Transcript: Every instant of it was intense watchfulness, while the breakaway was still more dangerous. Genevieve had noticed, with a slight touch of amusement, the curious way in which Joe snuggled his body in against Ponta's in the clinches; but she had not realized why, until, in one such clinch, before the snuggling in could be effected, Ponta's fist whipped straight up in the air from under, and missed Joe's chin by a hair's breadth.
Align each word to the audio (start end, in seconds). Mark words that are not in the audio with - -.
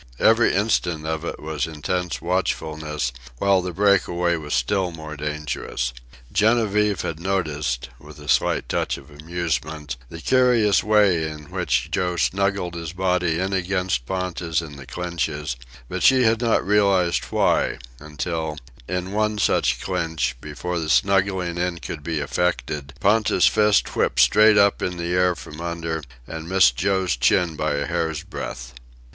Every 0.17 0.51
instant 0.55 1.05
of 1.05 1.23
it 1.25 1.39
was 1.39 1.67
intense 1.67 2.23
watchfulness, 2.23 3.11
while 3.37 3.61
the 3.61 3.71
breakaway 3.71 4.35
was 4.35 4.55
still 4.55 4.89
more 4.91 5.15
dangerous. 5.15 5.93
Genevieve 6.33 7.01
had 7.01 7.19
noticed, 7.19 7.89
with 7.99 8.17
a 8.17 8.27
slight 8.27 8.67
touch 8.67 8.97
of 8.97 9.11
amusement, 9.11 9.97
the 10.09 10.19
curious 10.19 10.83
way 10.83 11.29
in 11.29 11.51
which 11.51 11.91
Joe 11.91 12.15
snuggled 12.17 12.73
his 12.73 12.93
body 12.93 13.37
in 13.39 13.53
against 13.53 14.07
Ponta's 14.07 14.59
in 14.59 14.75
the 14.75 14.87
clinches; 14.87 15.55
but 15.87 16.01
she 16.01 16.23
had 16.23 16.41
not 16.41 16.65
realized 16.65 17.25
why, 17.25 17.77
until, 17.99 18.57
in 18.87 19.11
one 19.11 19.37
such 19.37 19.81
clinch, 19.81 20.35
before 20.41 20.79
the 20.79 20.89
snuggling 20.89 21.59
in 21.59 21.77
could 21.77 22.01
be 22.01 22.19
effected, 22.21 22.95
Ponta's 22.99 23.45
fist 23.45 23.95
whipped 23.95 24.19
straight 24.19 24.57
up 24.57 24.81
in 24.81 24.97
the 24.97 25.13
air 25.13 25.35
from 25.35 25.61
under, 25.61 26.01
and 26.25 26.49
missed 26.49 26.75
Joe's 26.75 27.15
chin 27.15 27.55
by 27.55 27.75
a 27.75 27.85
hair's 27.85 28.23
breadth. 28.23 28.73